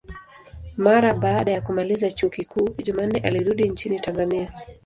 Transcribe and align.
Mara 0.77 1.13
baada 1.13 1.51
ya 1.51 1.61
kumaliza 1.61 2.11
chuo 2.11 2.29
kikuu, 2.29 2.69
Jumanne 2.83 3.19
alirudi 3.19 3.69
nchini 3.69 3.99
Tanzania. 3.99 4.53